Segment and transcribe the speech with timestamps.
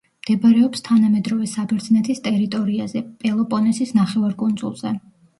[0.21, 4.95] მდებარეობს თანამედროვე საბერძნეთის ტერიტორიაზე, პელოპონესის ნახევარკუნძულზე.